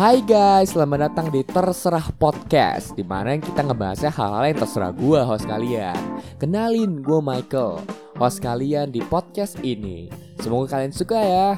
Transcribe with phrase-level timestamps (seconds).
[0.00, 5.20] Hai guys, selamat datang di Terserah Podcast Di mana kita ngebahasnya hal-hal yang terserah gue
[5.20, 6.00] host kalian.
[6.40, 7.84] Kenalin, gue Michael
[8.16, 10.08] Host kalian di podcast ini.
[10.40, 11.48] Semoga kalian suka ya.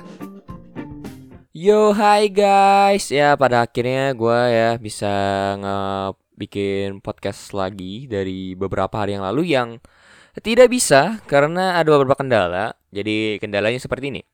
[1.55, 3.15] Yo, hai guys.
[3.15, 5.15] Ya, pada akhirnya gue ya bisa
[5.63, 9.79] nge-bikin podcast lagi Dari beberapa hari yang lalu yang
[10.43, 12.74] tidak bisa Karena ada beberapa kendala.
[12.90, 14.27] Jadi kendalanya seperti ini.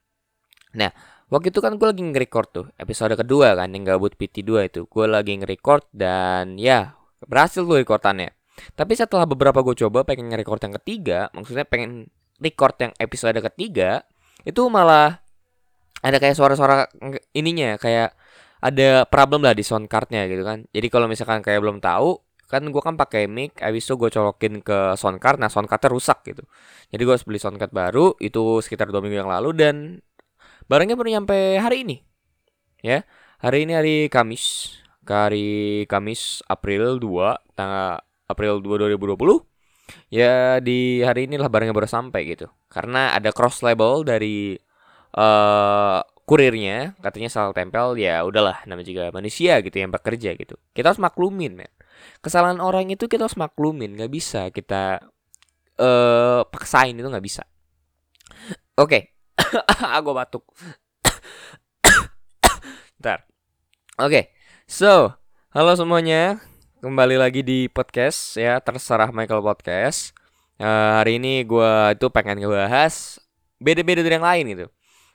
[0.80, 4.80] Nah, Waktu itu kan gue lagi nge-record tuh episode kedua kan yang gabut PT2 itu.
[4.88, 8.32] Gue lagi nge-record dan ya berhasil tuh rekordannya.
[8.72, 12.08] Tapi setelah beberapa gue coba pengen nge-record yang ketiga, maksudnya pengen
[12.40, 14.02] record yang episode ketiga,
[14.42, 15.20] itu malah
[16.00, 16.88] ada kayak suara-suara
[17.34, 18.14] ininya kayak
[18.58, 20.64] ada problem lah di sound cardnya gitu kan.
[20.72, 22.18] Jadi kalau misalkan kayak belum tahu,
[22.48, 25.92] kan gue kan pakai mic, habis itu gue colokin ke sound card, nah sound cardnya
[25.92, 26.42] rusak gitu.
[26.88, 30.00] Jadi gue harus beli sound card baru, itu sekitar dua minggu yang lalu dan
[30.68, 31.96] Barangnya baru nyampe hari ini.
[32.84, 33.08] Ya.
[33.40, 34.76] Hari ini hari Kamis.
[35.08, 39.40] Hari Kamis April 2, tanggal April 2 2020.
[40.12, 42.52] Ya di hari inilah barangnya baru sampai gitu.
[42.68, 44.60] Karena ada cross label dari
[45.16, 50.92] uh, kurirnya katanya salah tempel ya udahlah namanya juga manusia gitu yang bekerja gitu kita
[50.92, 51.72] harus maklumin men
[52.20, 55.00] kesalahan orang itu kita harus maklumin nggak bisa kita
[55.80, 57.48] uh, paksain itu nggak bisa
[58.76, 59.17] oke okay.
[59.98, 60.44] Aku batuk.
[63.00, 63.24] Ntar.
[63.98, 64.10] Oke.
[64.10, 64.24] Okay.
[64.68, 65.14] So,
[65.54, 66.42] halo semuanya.
[66.78, 70.14] Kembali lagi di podcast ya, terserah Michael Podcast.
[70.58, 73.22] Uh, hari ini gue itu pengen ngebahas
[73.62, 74.66] beda-beda dari yang lain gitu.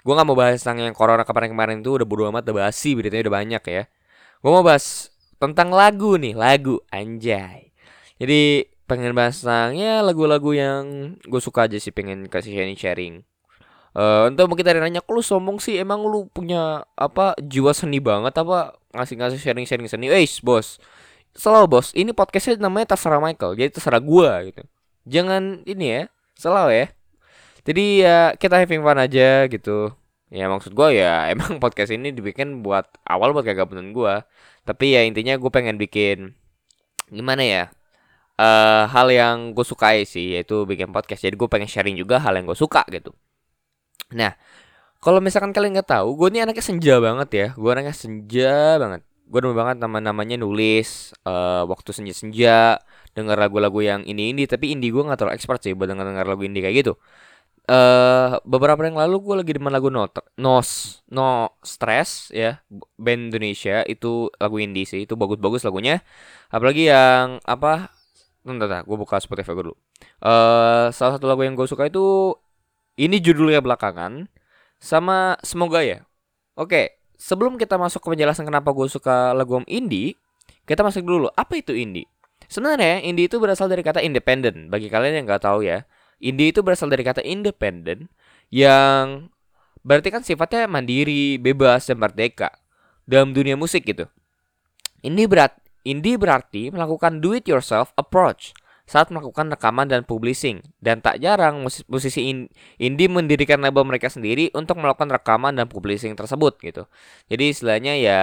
[0.04, 3.32] Gue nggak mau bahas tentang yang corona kemarin-kemarin itu udah bodo amat, udah basi, beritanya
[3.32, 3.84] udah banyak ya.
[4.44, 7.72] Gue mau bahas tentang lagu nih, lagu anjay.
[8.20, 13.24] Jadi pengen bahas tentang ya lagu-lagu yang gue suka aja sih pengen kasih sharing-sharing
[13.94, 18.34] Uh, entah mungkin tadi nanya, lu sombong sih emang lu punya apa jiwa seni banget
[18.42, 20.10] apa ngasih-ngasih sharing-sharing seni?
[20.10, 20.82] Eh, bos,
[21.38, 24.66] selalu bos, ini podcastnya namanya terserah Michael, jadi terserah gua gitu.
[25.06, 26.02] Jangan ini ya,
[26.34, 26.88] selalu ya.
[27.64, 29.94] Jadi ya kita having fun aja gitu.
[30.34, 34.26] Ya maksud gua ya emang podcast ini dibikin buat awal buat kegabutan gua.
[34.64, 36.40] Tapi ya intinya gue pengen bikin
[37.12, 37.64] gimana ya?
[38.34, 41.22] Uh, hal yang gue sukai sih yaitu bikin podcast.
[41.22, 43.12] Jadi gue pengen sharing juga hal yang gue suka gitu.
[44.12, 44.36] Nah,
[45.04, 47.48] kalau misalkan kalian nggak tahu, gue ini anaknya senja banget ya.
[47.56, 49.02] Gue anaknya senja banget.
[49.28, 52.80] Gue demen banget nama-namanya nulis uh, waktu senja-senja,
[53.16, 54.44] denger lagu-lagu yang ini ini.
[54.48, 56.94] Tapi indie gue nggak terlalu expert sih buat denger-denger lagu indie kayak gitu.
[57.64, 60.04] Uh, beberapa yang lalu gue lagi demen lagu no,
[60.36, 60.60] no
[61.16, 61.28] no
[61.64, 62.60] stress ya
[63.00, 66.04] band Indonesia itu lagu indie sih itu bagus-bagus lagunya
[66.52, 67.88] apalagi yang apa
[68.44, 69.78] Ntar, gue buka Spotify gue dulu.
[70.20, 72.36] Uh, salah satu lagu yang gue suka itu
[73.00, 74.30] ini judulnya belakangan
[74.78, 76.06] sama semoga ya.
[76.54, 80.20] Oke, sebelum kita masuk ke penjelasan kenapa gue suka lagu indie,
[80.68, 82.06] kita masuk dulu apa itu indie.
[82.52, 84.70] Sebenarnya indie itu berasal dari kata independent.
[84.70, 85.88] Bagi kalian yang nggak tahu ya,
[86.22, 88.12] indie itu berasal dari kata independent
[88.54, 89.32] yang
[89.82, 92.54] berarti kan sifatnya mandiri, bebas dan merdeka
[93.10, 94.06] dalam dunia musik gitu.
[95.02, 100.60] Indie berat indie berarti melakukan do it yourself approach saat melakukan rekaman dan publishing.
[100.84, 102.22] Dan tak jarang musisi
[102.78, 106.84] indie mendirikan label mereka sendiri untuk melakukan rekaman dan publishing tersebut gitu.
[107.32, 108.22] Jadi istilahnya ya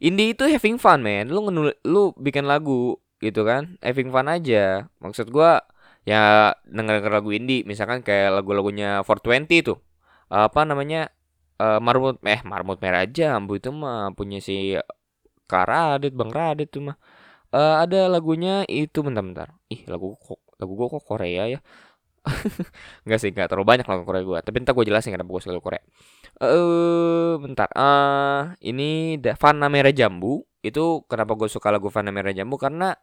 [0.00, 1.28] indie itu having fun man.
[1.28, 1.44] Lu
[1.84, 4.88] lu bikin lagu gitu kan, having fun aja.
[5.04, 5.62] Maksud gua
[6.02, 9.78] ya denger lagu indie misalkan kayak lagu-lagunya 420 tuh.
[10.32, 11.12] Apa namanya?
[11.62, 14.74] Uh, marmut eh marmut merah aja ambu itu mah punya si
[15.46, 16.96] Karadit Bang Radit tuh mah
[17.52, 19.54] uh, ada lagunya itu bentar-bentar.
[19.68, 21.60] Ih, lagu kok lagu gue kok Korea ya?
[23.04, 24.38] Enggak sih, enggak terlalu banyak lagu Korea gue.
[24.46, 25.82] Tapi entar gue jelasin kenapa gue suka lagu Korea.
[26.38, 27.68] Eh, uh, bentar.
[27.74, 30.46] Uh, ini Fana Merah Jambu.
[30.62, 32.94] Itu kenapa gue suka lagu Fana Merah Jambu karena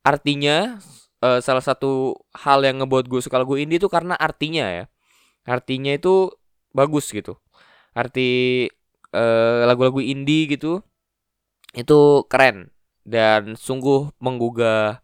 [0.00, 0.80] artinya
[1.20, 4.84] uh, salah satu hal yang ngebuat gue suka lagu indie itu karena artinya ya.
[5.44, 6.32] Artinya itu
[6.72, 7.36] bagus gitu.
[7.92, 8.64] Arti
[9.64, 10.84] lagu-lagu uh, indie gitu
[11.72, 12.72] itu keren
[13.08, 15.00] dan sungguh menggugah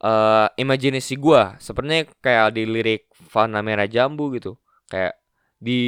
[0.00, 4.56] uh, imajinasi gue sebenarnya kayak di lirik Fana Merah Jambu gitu.
[4.88, 5.20] Kayak
[5.60, 5.80] di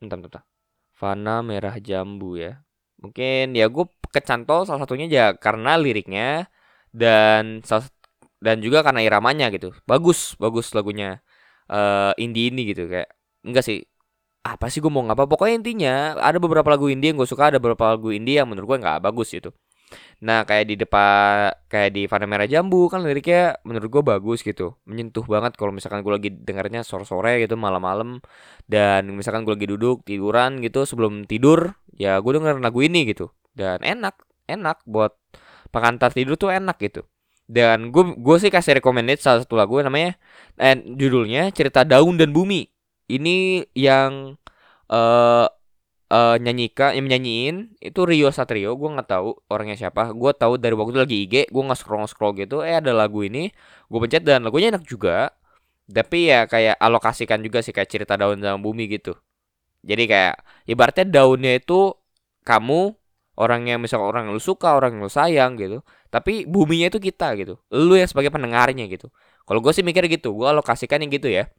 [0.00, 0.44] entah entah
[0.92, 2.60] Fana Merah Jambu ya.
[3.00, 6.48] Mungkin ya gue kecantol salah satunya ya karena liriknya
[6.92, 7.64] dan
[8.44, 9.72] dan juga karena iramanya gitu.
[9.88, 11.24] Bagus bagus lagunya
[11.72, 13.08] uh, indie ini gitu kayak
[13.44, 13.80] enggak sih.
[14.44, 15.24] Apa sih gue mau ngapa?
[15.24, 18.76] Pokoknya intinya ada beberapa lagu indie yang gue suka ada beberapa lagu indie yang menurut
[18.76, 19.56] gue nggak bagus gitu
[20.24, 24.78] Nah kayak di depan kayak di Fana Merah Jambu kan liriknya menurut gue bagus gitu,
[24.88, 28.24] menyentuh banget kalau misalkan gue lagi dengarnya sore-sore gitu malam-malam.
[28.64, 33.28] Dan misalkan gue lagi duduk tiduran gitu sebelum tidur ya gue denger lagu ini gitu.
[33.52, 34.16] Dan enak
[34.48, 35.12] enak buat
[35.74, 37.04] pengantar tidur tuh enak gitu.
[37.44, 40.16] Dan gue gue sih kasih recommended salah satu lagu namanya
[40.56, 42.64] eh, judulnya cerita daun dan bumi.
[43.04, 44.40] Ini yang
[44.88, 45.46] uh,
[46.14, 50.14] uh, nyanyika yang nyanyiin itu Rio Satrio gue nggak tahu orangnya siapa.
[50.14, 52.62] Gue tahu dari waktu itu lagi IG gue nggak scroll scroll gitu.
[52.62, 53.50] Eh ada lagu ini
[53.90, 55.34] gue pencet dan lagunya enak juga.
[55.84, 59.18] Tapi ya kayak alokasikan juga sih kayak cerita daun dan bumi gitu.
[59.84, 60.34] Jadi kayak
[60.64, 61.92] ibaratnya daunnya itu
[62.46, 62.96] kamu
[63.36, 65.84] orang yang misal orang yang lu suka orang yang lu sayang gitu.
[66.08, 67.60] Tapi buminya itu kita gitu.
[67.74, 69.10] Lu yang sebagai pendengarnya gitu.
[69.44, 71.50] Kalau gue sih mikir gitu gue alokasikan yang gitu ya.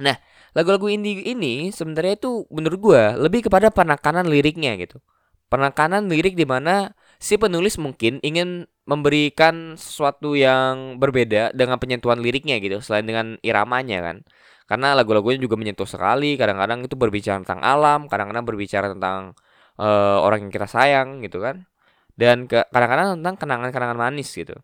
[0.00, 0.16] Nah
[0.54, 5.02] lagu-lagu indie ini sebenarnya itu menurut gue lebih kepada penekanan liriknya gitu.
[5.50, 12.58] Penekanan lirik di mana si penulis mungkin ingin memberikan sesuatu yang berbeda dengan penyentuhan liriknya
[12.62, 14.16] gitu selain dengan iramanya kan.
[14.64, 19.36] Karena lagu-lagunya juga menyentuh sekali kadang-kadang itu berbicara tentang alam kadang-kadang berbicara tentang
[19.76, 21.66] uh, orang yang kita sayang gitu kan.
[22.14, 24.54] Dan ke kadang-kadang tentang kenangan-kenangan manis gitu.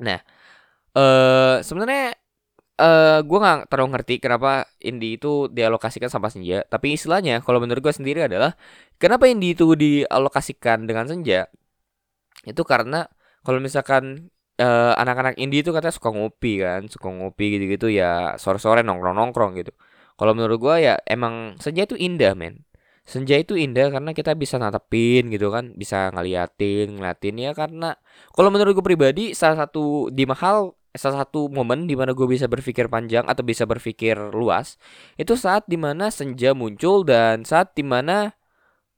[0.00, 0.20] Nah
[0.94, 2.19] uh, sebenarnya
[2.80, 6.64] uh, gue nggak terlalu ngerti kenapa indie itu dialokasikan sama senja.
[6.66, 8.56] Tapi istilahnya kalau menurut gue sendiri adalah
[8.96, 11.46] kenapa indie itu dialokasikan dengan senja?
[12.48, 13.04] Itu karena
[13.44, 18.80] kalau misalkan uh, anak-anak indie itu katanya suka ngopi kan suka ngopi gitu-gitu ya sore-sore
[18.84, 19.72] nongkrong-nongkrong gitu.
[20.16, 22.64] Kalau menurut gue ya emang senja itu indah men.
[23.08, 27.96] Senja itu indah karena kita bisa natepin gitu kan bisa ngeliatin ngeliatin ya karena
[28.36, 32.50] kalau menurut gue pribadi salah satu di mahal salah satu momen di mana gue bisa
[32.50, 34.74] berpikir panjang atau bisa berpikir luas
[35.14, 38.34] itu saat di mana senja muncul dan saat di mana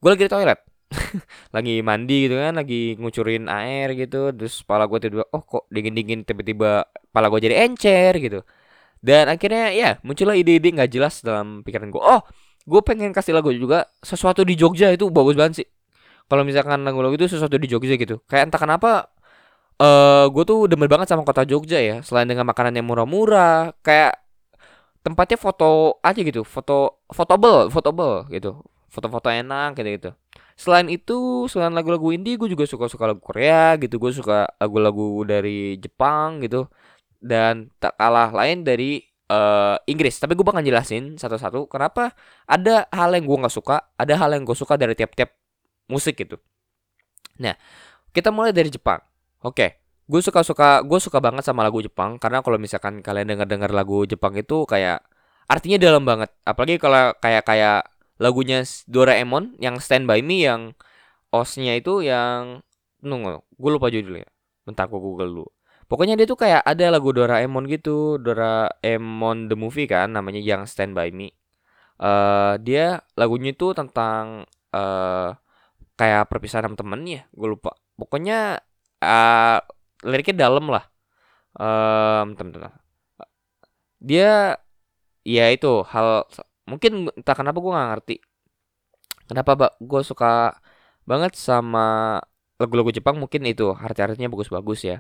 [0.01, 0.61] gue lagi di toilet.
[1.57, 5.97] Lagi mandi gitu kan lagi ngucurin air gitu terus kepala gue tiba oh kok dingin
[5.97, 8.45] dingin tiba-tiba kepala gue jadi encer gitu.
[9.01, 12.03] Dan akhirnya ya muncullah ide-ide nggak jelas dalam pikiran gue.
[12.03, 12.21] Oh
[12.69, 15.69] gue pengen kasih lagu juga sesuatu di Jogja itu bagus banget sih.
[16.29, 18.21] Kalau misalkan lagu-lagu itu sesuatu di Jogja gitu.
[18.29, 19.12] Kayak entah kenapa
[19.79, 23.77] uh, eh, gue tuh demen banget sama kota Jogja ya selain dengan makanan yang murah-murah
[23.81, 24.19] kayak
[25.03, 30.11] tempatnya foto aja gitu foto fotobel fotobel gitu foto-foto enak gitu gitu
[30.55, 35.25] selain itu selain lagu-lagu indie gue juga suka suka lagu Korea gitu gue suka lagu-lagu
[35.25, 36.69] dari Jepang gitu
[37.23, 40.19] dan tak kalah lain dari uh, Inggris.
[40.19, 42.13] Tapi gue bakal jelasin satu-satu kenapa
[42.45, 45.31] ada hal yang gue nggak suka ada hal yang gue suka dari tiap-tiap
[45.89, 46.37] musik gitu.
[47.41, 47.57] Nah
[48.13, 49.01] kita mulai dari Jepang
[49.43, 49.71] oke okay.
[50.07, 53.71] gue suka suka gue suka banget sama lagu Jepang karena kalau misalkan kalian dengar dengar
[53.75, 55.03] lagu Jepang itu kayak
[55.51, 57.87] artinya dalam banget apalagi kalau kayak kayak
[58.23, 60.73] lagunya Doraemon yang Stand By Me yang
[61.35, 62.63] osnya itu yang
[63.03, 64.29] nunggu gue lupa judulnya
[64.63, 65.47] bentar gue google dulu
[65.93, 70.97] Pokoknya dia tuh kayak ada lagu Doraemon gitu, Doraemon the movie kan namanya yang Stand
[70.97, 71.37] By Me.
[72.01, 75.37] Uh, dia lagunya itu tentang uh,
[76.01, 77.77] kayak perpisahan sama temennya, gue lupa.
[78.01, 78.65] Pokoknya
[79.03, 79.59] uh,
[80.07, 80.85] liriknya dalam lah.
[81.59, 82.73] Um, teman-teman.
[83.99, 84.57] Dia
[85.23, 86.27] ya itu hal
[86.71, 88.17] mungkin entah kenapa gue nggak ngerti.
[89.29, 90.55] Kenapa gue suka
[91.07, 92.19] banget sama
[92.61, 94.97] lagu-lagu Jepang mungkin itu arti-artinya bagus-bagus ya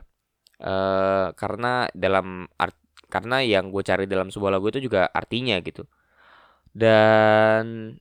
[0.62, 2.74] uh, karena dalam art
[3.06, 5.84] karena yang gue cari dalam sebuah lagu itu juga artinya gitu
[6.72, 7.94] dan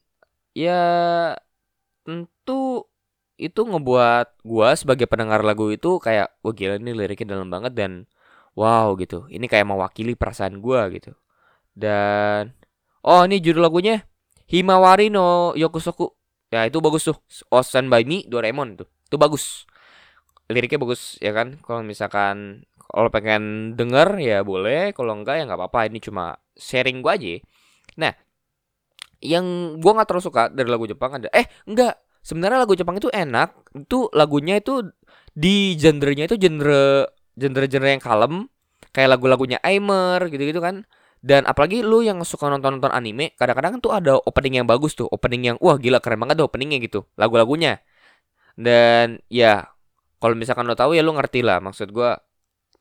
[0.56, 0.82] ya
[2.06, 2.88] tentu
[3.42, 8.06] itu ngebuat gue sebagai pendengar lagu itu kayak wah gila ini liriknya dalam banget dan
[8.54, 9.26] wow gitu.
[9.34, 11.12] Ini kayak mewakili perasaan gue gitu.
[11.74, 12.54] Dan
[13.02, 14.06] oh ini judul lagunya
[14.46, 16.14] Himawari no Yokusoku
[16.54, 17.18] ya itu bagus tuh.
[17.90, 18.88] By Me Doraemon tuh.
[19.10, 19.66] Itu bagus.
[20.52, 21.58] Liriknya bagus ya kan?
[21.66, 24.94] Kalau misalkan kalau pengen denger ya boleh.
[24.94, 25.90] Kalau enggak ya nggak apa-apa.
[25.90, 27.42] Ini cuma sharing gua aja.
[27.98, 28.14] Nah
[29.24, 33.10] yang gua nggak terlalu suka dari lagu Jepang ada eh enggak sebenarnya lagu Jepang itu
[33.10, 34.86] enak itu lagunya itu
[35.34, 38.34] di genrenya itu genre genre-genre yang kalem
[38.92, 40.86] kayak lagu-lagunya Aimer gitu-gitu kan.
[41.22, 45.54] Dan apalagi lu yang suka nonton-nonton anime kadang-kadang tuh ada opening yang bagus tuh opening
[45.54, 47.82] yang wah gila keren banget tuh openingnya gitu lagu-lagunya.
[48.58, 49.70] Dan ya
[50.22, 52.10] kalau misalkan lo tahu ya lo ngerti lah maksud gue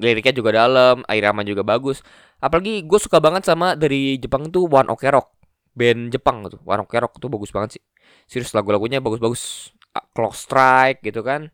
[0.00, 2.00] liriknya juga dalam irama juga bagus.
[2.40, 5.36] Apalagi gue suka banget sama dari Jepang tuh One Ok Rock
[5.76, 7.82] band Jepang tuh One Ok Rock tuh bagus banget sih
[8.30, 9.74] serius lagu-lagunya bagus-bagus.
[10.14, 11.50] Clock Strike gitu kan.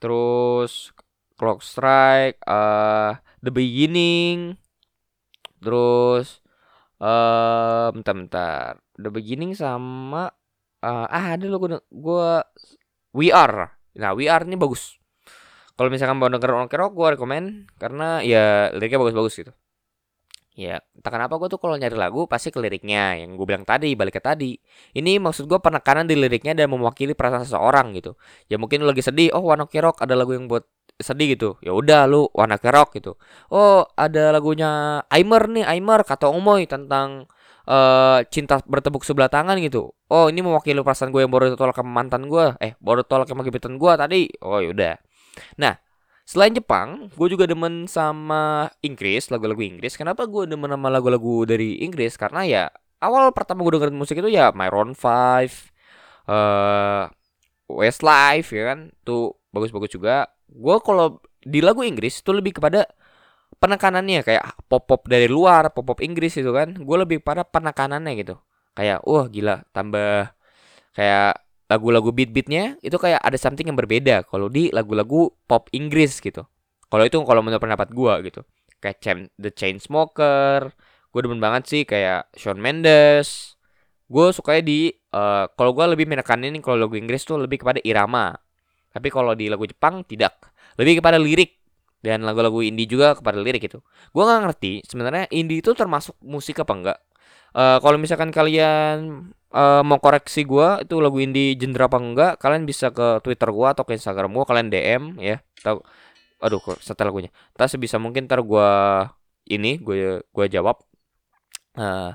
[0.00, 0.92] Terus
[1.36, 4.56] Clock Strike uh, The Beginning.
[5.60, 6.40] Terus
[7.00, 10.32] uh, bentar-bentar The Beginning sama
[10.84, 12.30] uh, ah ada lo gue
[13.16, 13.74] We Are.
[13.96, 14.96] Nah We Are ini bagus.
[15.74, 19.52] Kalau misalkan mau denger Oke Rock gue rekomend karena ya liriknya bagus-bagus gitu
[20.54, 23.98] Ya, entah kenapa gue tuh kalau nyari lagu pasti ke liriknya yang gue bilang tadi,
[23.98, 24.54] balik ke tadi.
[24.94, 28.14] Ini maksud gue penekanan di liriknya dan mewakili perasaan seseorang gitu.
[28.46, 30.62] Ya mungkin lu lagi sedih, oh One Ok Rock ada lagu yang buat
[30.94, 31.58] sedih gitu.
[31.58, 33.18] Ya udah lu One Ok Rock gitu.
[33.50, 37.26] Oh, ada lagunya Aimer nih, Aimer kata Umoy tentang
[37.66, 39.90] uh, cinta bertepuk sebelah tangan gitu.
[40.06, 42.54] Oh, ini mewakili perasaan gue yang baru tolak ke mantan gue.
[42.62, 44.30] Eh, baru tolak ke gebetan gue tadi.
[44.38, 45.02] Oh, yaudah.
[45.58, 45.74] Nah,
[46.24, 49.92] Selain Jepang, gue juga demen sama Inggris, lagu-lagu Inggris.
[50.00, 52.16] Kenapa gue demen sama lagu-lagu dari Inggris?
[52.16, 52.64] Karena ya
[53.04, 55.52] awal pertama gue dengerin musik itu ya Myron Five,
[56.24, 57.12] uh,
[57.68, 60.32] Westlife ya kan, tuh bagus-bagus juga.
[60.48, 62.88] Gue kalau di lagu Inggris itu lebih kepada
[63.60, 66.72] penekanannya kayak pop-pop dari luar, pop-pop Inggris itu kan.
[66.80, 68.40] Gue lebih pada penekanannya gitu.
[68.72, 70.32] Kayak wah gila, tambah
[70.96, 71.43] kayak
[71.74, 76.46] lagu-lagu beat-beatnya itu kayak ada something yang berbeda kalau di lagu-lagu pop Inggris gitu.
[76.86, 78.40] Kalau itu kalau menurut pendapat gue gitu.
[78.78, 80.70] Kayak Chain, The Chainsmoker,
[81.10, 83.58] gue demen banget sih kayak Shawn Mendes.
[84.06, 88.30] Gue sukanya di uh, kalau gue lebih menekanin kalau lagu Inggris tuh lebih kepada irama.
[88.94, 90.38] Tapi kalau di lagu Jepang tidak,
[90.78, 91.58] lebih kepada lirik
[92.04, 93.80] dan lagu-lagu indie juga kepada lirik itu.
[94.12, 96.98] Gue nggak ngerti sebenarnya indie itu termasuk musik apa enggak.
[97.54, 102.66] Uh, kalau misalkan kalian uh, mau koreksi gue itu lagu indie genre apa enggak kalian
[102.66, 105.38] bisa ke twitter gue atau ke instagram gue kalian dm ya.
[105.62, 105.78] Tahu
[106.42, 107.30] aduh kok setel lagunya.
[107.54, 108.68] Tak sebisa mungkin ntar gue
[109.54, 110.82] ini gue gue jawab.
[111.78, 112.12] Uh,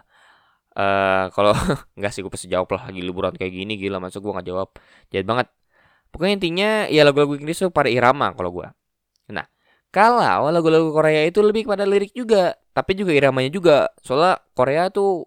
[0.75, 1.55] uh, kalau
[1.97, 2.91] nggak sih gue pasti jawab lah.
[2.91, 4.69] Lagi liburan kayak gini gila masuk gue nggak jawab?
[5.11, 5.47] Jahat banget.
[6.11, 8.67] Pokoknya intinya ya lagu-lagu Inggris tuh pada irama kalau gue
[9.89, 15.25] kalau lagu-lagu Korea itu lebih pada lirik juga tapi juga iramanya juga soalnya Korea tuh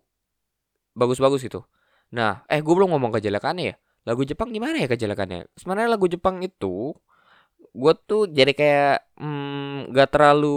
[0.94, 1.66] bagus-bagus gitu
[2.12, 3.76] Nah, eh gue belum ngomong kejelekannya ya.
[4.04, 5.48] Lagu Jepang gimana ya kejelekannya?
[5.56, 6.92] Sebenarnya lagu Jepang itu
[7.72, 10.56] gue tuh jadi kayak hmm, gak terlalu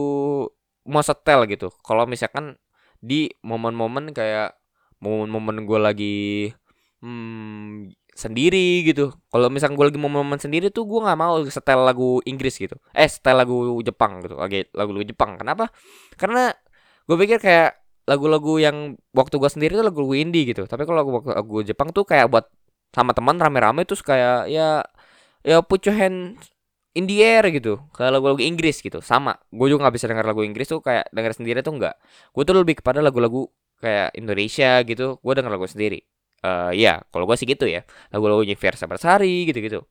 [0.83, 1.71] mau setel gitu.
[1.81, 2.59] Kalau misalkan
[2.99, 4.59] di momen-momen kayak
[4.99, 6.17] momen-momen gue lagi
[6.99, 9.11] hmm, sendiri gitu.
[9.29, 12.79] Kalau misalkan gue lagi momen-momen sendiri tuh gue nggak mau setel lagu Inggris gitu.
[12.95, 14.39] Eh setel lagu Jepang gitu.
[14.39, 15.35] Lagi lagu-lagu Jepang.
[15.35, 15.67] Kenapa?
[16.15, 16.49] Karena
[17.05, 18.77] gue pikir kayak lagu-lagu yang
[19.17, 22.45] waktu gue sendiri tuh lagu indie gitu tapi kalau lagu, lagu Jepang tuh kayak buat
[22.93, 24.85] sama teman rame-rame tuh kayak ya
[25.41, 26.37] ya put your hand
[26.93, 30.45] in the air gitu kayak lagu-lagu Inggris gitu sama gue juga nggak bisa dengar lagu
[30.45, 31.97] Inggris tuh kayak denger sendiri tuh enggak
[32.31, 33.49] gue tuh lebih kepada lagu-lagu
[33.81, 36.05] kayak Indonesia gitu gue denger lagu sendiri
[36.43, 39.85] uh, ya kalau gue sih gitu ya lagu-lagunya Versa Bersari gitu-gitu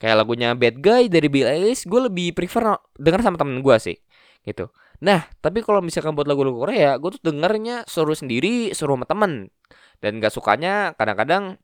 [0.00, 3.96] kayak lagunya Bad Guy dari Billie Eilish gue lebih prefer denger sama temen gue sih
[4.46, 4.70] gitu
[5.04, 9.52] Nah, tapi kalau misalkan buat lagu-lagu Korea, gue tuh dengernya suruh sendiri, suruh sama temen.
[10.00, 11.60] Dan gak sukanya kadang-kadang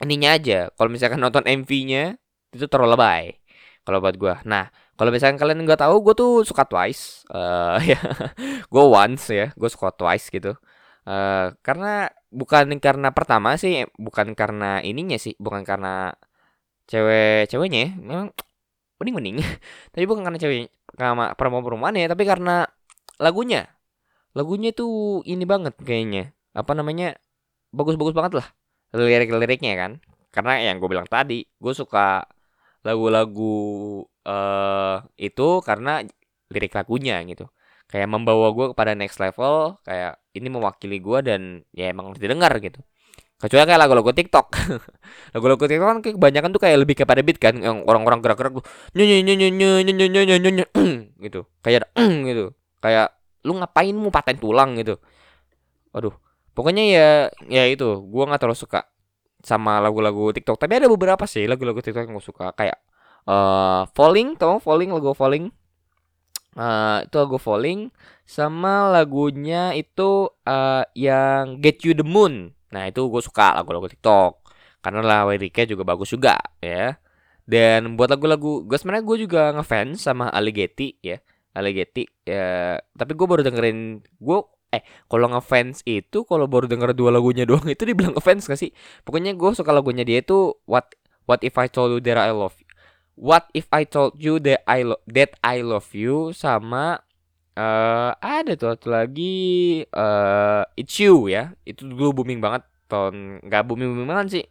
[0.00, 0.72] ininya aja.
[0.72, 2.16] Kalau misalkan nonton MV-nya,
[2.52, 3.24] itu terlalu lebay.
[3.84, 4.34] Kalau buat gue.
[4.48, 7.28] Nah, kalau misalkan kalian nggak tahu, gue tuh suka Twice.
[7.28, 8.00] Uh, ya,
[8.72, 10.56] gue once ya, gue suka Twice gitu.
[11.06, 16.14] Uh, karena bukan karena pertama sih, bukan karena ininya sih, bukan karena
[16.90, 18.30] cewek-ceweknya, memang
[19.00, 19.36] mending mending.
[19.92, 22.64] Tapi bukan karena cewek sama perempuan-perempuan ya tapi karena
[23.20, 23.68] lagunya.
[24.36, 27.16] Lagunya tuh ini banget kayaknya apa namanya
[27.72, 28.46] bagus-bagus banget lah
[28.96, 29.92] lirik-liriknya kan.
[30.32, 32.24] Karena yang gue bilang tadi gue suka
[32.84, 33.56] lagu-lagu
[34.28, 36.04] uh, itu karena
[36.52, 37.50] lirik lagunya gitu
[37.86, 41.40] kayak membawa gue kepada next level kayak ini mewakili gue dan
[41.70, 42.82] ya emang harus didengar gitu.
[43.36, 44.46] Kecuali kayak lagu-lagu TikTok.
[45.36, 48.64] Lagu-lagu TikTok kan kebanyakan tuh kayak lebih kepada beat kan yang orang-orang gerak-gerak tuh
[48.96, 50.64] nyanyi nyanyi nyanyi nyanyi nyanyi nyanyi
[51.28, 51.44] gitu.
[51.60, 51.92] Kayak
[52.32, 52.56] gitu.
[52.80, 53.12] Kayak
[53.44, 54.72] lu ngapain mau paten tulang?
[54.80, 54.96] gitu.
[55.92, 56.16] Aduh
[56.56, 57.08] pokoknya ya
[57.52, 58.88] ya itu gua nggak terlalu suka
[59.44, 60.56] sama lagu-lagu TikTok.
[60.56, 62.56] Tapi ada beberapa sih lagu-lagu TikTok yang gue suka.
[62.56, 62.80] Kayak
[63.28, 64.90] uh, Falling tau Falling?
[64.96, 65.52] Lagu Falling
[66.58, 67.92] uh, itu lagu Falling
[68.26, 74.44] sama lagunya itu uh, yang Get You the Moon Nah itu gue suka lagu-lagu TikTok
[74.84, 76.98] karena lah liriknya juga bagus juga ya.
[77.46, 81.18] Dan buat lagu-lagu gue sebenarnya gue juga ngefans sama Alligeti ya.
[81.56, 82.78] Alligeti ya.
[82.78, 84.38] Tapi gue baru dengerin gue
[84.74, 88.70] eh kalau ngefans itu kalau baru denger dua lagunya doang itu dibilang ngefans gak sih?
[89.06, 92.54] Pokoknya gue suka lagunya dia itu What What if I told you that I love.
[93.16, 97.00] What if I told you that I lo that I love you sama
[97.56, 101.56] uh, ada tuh satu lagi uh, It's You ya.
[101.64, 104.44] Itu dulu booming banget tahun nggak booming booming banget sih.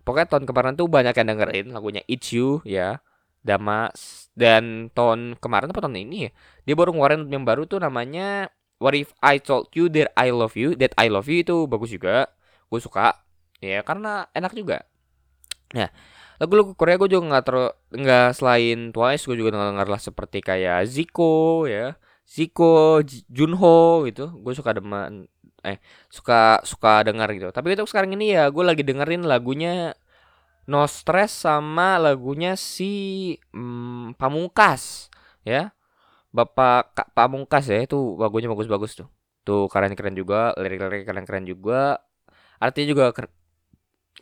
[0.00, 3.04] Pokoknya tahun kemarin tuh banyak yang dengerin lagunya It's You ya
[3.44, 6.30] Damas dan tahun kemarin apa tahun ini ya?
[6.64, 8.48] Dia baru ngeluarin yang baru tuh namanya
[8.80, 11.92] What If I Told You That I Love You That I Love You itu bagus
[11.92, 12.32] juga.
[12.72, 13.12] Gue suka.
[13.60, 14.88] Ya karena enak juga.
[15.76, 15.92] Nah
[16.40, 17.56] lagu-lagu Korea gue juga nggak ter
[17.96, 23.00] nggak selain Twice gue juga denger lah seperti kayak Zico ya Zico,
[23.30, 24.34] Junho gitu.
[24.42, 25.30] Gue suka demen
[25.62, 25.78] eh
[26.10, 27.50] suka suka dengar gitu.
[27.54, 29.94] Tapi untuk sekarang ini ya gue lagi dengerin lagunya
[30.66, 35.08] No Stress sama lagunya si hmm, Pamungkas
[35.46, 35.70] ya.
[36.34, 39.08] Bapak Kak Pamungkas ya itu lagunya bagus-bagus tuh.
[39.46, 42.02] Tuh keren-keren juga, lirik-lirik keren-keren juga.
[42.58, 43.04] Artinya juga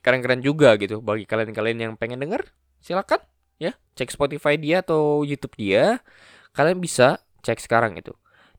[0.05, 1.01] keren-keren juga gitu.
[1.01, 2.45] Bagi kalian-kalian yang pengen denger
[2.85, 3.25] silakan
[3.57, 3.73] ya.
[3.97, 6.05] Cek Spotify dia atau YouTube dia.
[6.53, 8.13] Kalian bisa cek sekarang itu.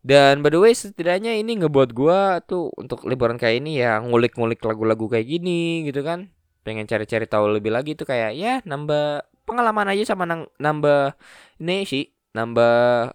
[0.06, 4.62] Dan by the way setidaknya ini ngebuat gua tuh untuk liburan kayak ini ya ngulik-ngulik
[4.62, 6.34] lagu-lagu kayak gini gitu kan.
[6.66, 11.18] Pengen cari-cari tahu lebih lagi tuh kayak ya nambah pengalaman aja sama nang, nambah
[11.62, 13.14] ini sih nambah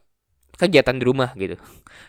[0.59, 1.59] kegiatan di rumah gitu.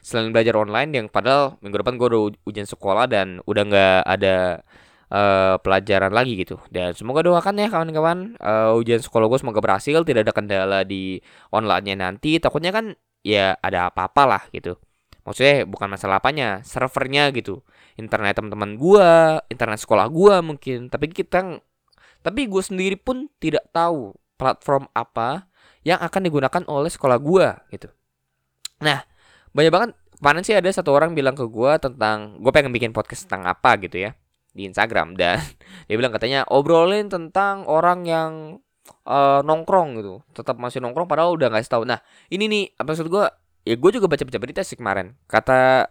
[0.06, 4.66] Selain belajar online yang padahal minggu depan gue udah ujian sekolah dan udah nggak ada
[5.12, 6.58] uh, pelajaran lagi gitu.
[6.72, 8.40] Dan semoga doakan ya kawan-kawan.
[8.40, 11.20] Uh, ujian sekolah gue semoga berhasil tidak ada kendala di
[11.52, 12.40] online-nya nanti.
[12.40, 14.80] Takutnya kan ya ada apa-apa lah gitu.
[15.22, 17.62] Maksudnya bukan masalah apanya servernya gitu.
[18.00, 20.90] Internet teman-teman gua internet sekolah gua mungkin.
[20.90, 21.62] Tapi kita
[22.22, 25.50] tapi gue sendiri pun tidak tahu platform apa
[25.86, 27.90] yang akan digunakan oleh sekolah gua gitu.
[28.82, 29.06] Nah
[29.54, 33.30] banyak banget kemarin sih ada satu orang bilang ke gua tentang gue pengen bikin podcast
[33.30, 34.18] tentang apa gitu ya
[34.52, 35.16] di Instagram.
[35.20, 35.40] Dan
[35.88, 38.32] dia bilang katanya obrolin tentang orang yang
[39.08, 40.14] uh, nongkrong gitu.
[40.36, 41.84] Tetap masih nongkrong padahal udah nggak tahu.
[41.88, 42.00] Nah
[42.32, 43.26] ini nih apa maksud gue
[43.62, 45.16] ya gue juga baca baca berita sih kemarin.
[45.26, 45.88] Kata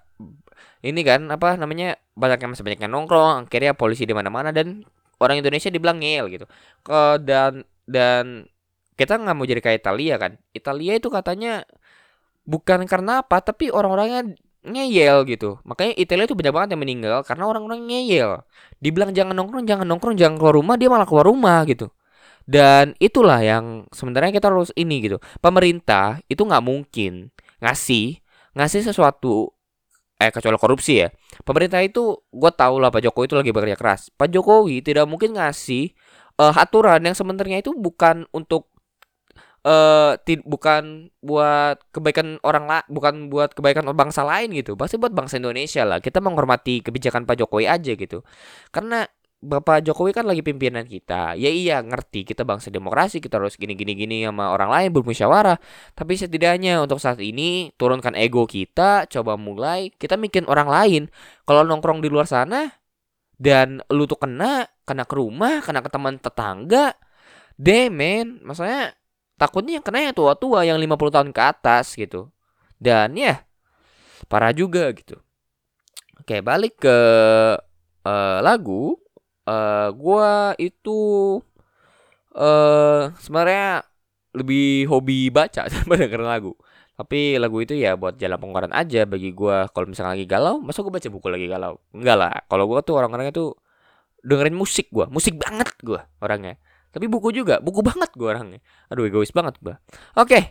[0.81, 4.53] ini kan apa namanya banyak yang masih banyak yang nongkrong akhirnya polisi di mana mana
[4.53, 4.85] dan
[5.21, 6.47] orang Indonesia dibilang ngel gitu.
[6.85, 8.49] Ke dan dan
[8.97, 10.33] kita nggak mau jadi kayak Italia kan.
[10.53, 11.65] Italia itu katanya
[12.45, 15.61] bukan karena apa tapi orang-orangnya ngeyel gitu.
[15.65, 18.45] Makanya Italia itu banyak banget yang meninggal karena orang-orang ngeyel.
[18.81, 21.89] Dibilang jangan nongkrong jangan nongkrong jangan keluar rumah dia malah keluar rumah gitu.
[22.45, 25.17] Dan itulah yang sebenarnya kita harus ini gitu.
[25.39, 28.21] Pemerintah itu nggak mungkin ngasih
[28.57, 29.55] ngasih sesuatu
[30.21, 31.09] eh kecuali korupsi ya.
[31.45, 34.13] Pemerintah itu gue tau lah Pak Jokowi itu lagi bekerja keras.
[34.13, 35.97] Pak Jokowi tidak mungkin ngasih
[36.41, 38.70] uh, aturan yang sebenarnya itu bukan untuk
[39.67, 45.41] uh, bukan buat kebaikan orang lah bukan buat kebaikan bangsa lain gitu pasti buat bangsa
[45.41, 48.25] Indonesia lah kita menghormati kebijakan Pak Jokowi aja gitu
[48.73, 49.09] karena
[49.41, 51.33] Bapak Jokowi kan lagi pimpinan kita.
[51.33, 55.57] Ya iya ngerti kita bangsa demokrasi kita harus gini gini gini sama orang lain bermusyawarah.
[55.97, 61.03] Tapi setidaknya untuk saat ini turunkan ego kita, coba mulai kita bikin orang lain.
[61.49, 62.69] Kalau nongkrong di luar sana
[63.41, 66.93] dan lu tuh kena, kena ke rumah, kena ke teman tetangga,
[67.57, 68.93] demen, maksudnya
[69.41, 72.29] takutnya yang kena yang tua-tua yang 50 tahun ke atas gitu.
[72.77, 73.41] Dan ya
[74.29, 75.17] parah juga gitu.
[76.21, 76.97] Oke, balik ke
[78.05, 79.01] uh, lagu
[79.49, 81.41] uh, gua itu
[82.37, 83.81] uh, sebenarnya
[84.37, 86.53] lebih hobi baca daripada denger lagu.
[87.01, 90.85] Tapi lagu itu ya buat jalan pengeluaran aja bagi gua kalau misalnya lagi galau, masa
[90.85, 91.81] gua baca buku lagi galau?
[91.97, 92.33] Enggak lah.
[92.45, 93.57] Kalau gua tuh orang-orangnya tuh
[94.21, 96.61] dengerin musik gua, musik banget gua orangnya.
[96.91, 98.61] Tapi buku juga, buku banget gua orangnya.
[98.91, 99.79] Aduh egois banget gua.
[100.19, 100.27] Oke.
[100.27, 100.43] Okay.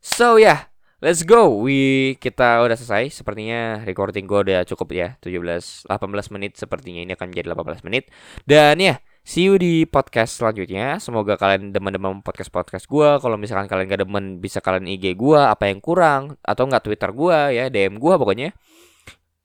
[0.00, 0.60] So ya, yeah,
[1.00, 1.64] Let's go.
[1.64, 3.08] We kita udah selesai.
[3.08, 5.08] Sepertinya recording gue udah cukup ya.
[5.24, 5.96] 17 18
[6.36, 8.12] menit sepertinya ini akan menjadi 18 menit.
[8.44, 11.00] Dan ya, see you di podcast selanjutnya.
[11.00, 13.08] Semoga kalian demen-demen podcast-podcast gue.
[13.16, 17.10] Kalau misalkan kalian gak demen bisa kalian IG gue apa yang kurang atau nggak Twitter
[17.16, 18.48] gue ya, DM gue pokoknya.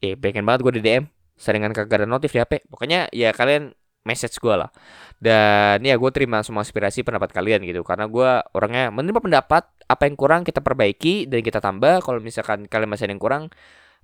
[0.04, 1.08] Eh, pengen banget gue di DM.
[1.40, 2.68] Seringan kagak ada notif di HP.
[2.68, 3.72] Pokoknya ya kalian
[4.06, 4.70] message gue lah.
[5.18, 7.82] Dan ya gue terima semua aspirasi pendapat kalian gitu.
[7.82, 12.06] Karena gue orangnya menerima pendapat apa yang kurang kita perbaiki dan kita tambah.
[12.06, 13.44] Kalau misalkan kalian masih ada yang kurang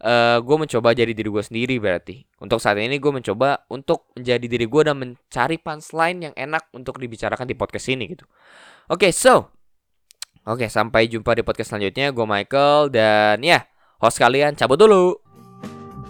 [0.02, 2.26] uh, eh, gue mencoba jadi diri gue sendiri berarti.
[2.42, 6.98] Untuk saat ini gue mencoba untuk menjadi diri gue dan mencari punchline yang enak untuk
[6.98, 8.26] dibicarakan di podcast ini gitu.
[8.92, 9.54] Oke okay, so
[10.42, 12.10] oke sampai jumpa di podcast selanjutnya.
[12.12, 13.64] Gue Michael dan ya
[14.02, 15.31] host kalian cabut dulu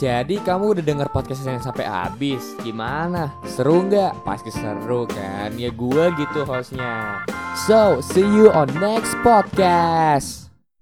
[0.01, 2.57] jadi kamu udah denger podcast yang sampai habis?
[2.65, 3.29] Gimana?
[3.45, 4.25] Seru nggak?
[4.25, 5.53] Pasti seru kan?
[5.61, 7.21] Ya gue gitu hostnya.
[7.69, 10.40] So, see you on next podcast.